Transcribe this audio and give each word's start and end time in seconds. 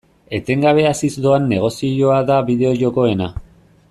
Etengabe 0.37 0.85
haziz 0.91 1.11
doan 1.27 1.45
negozioa 1.51 2.17
da 2.31 2.39
bideo-jokoena. 2.51 3.29